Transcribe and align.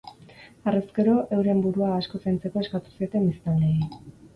Harrezkero, 0.71 1.19
euren 1.37 1.63
burua 1.67 1.93
asko 2.01 2.25
zaintzeko 2.27 2.67
eskatu 2.67 2.99
zieten 2.99 3.33
biztanleei. 3.33 3.91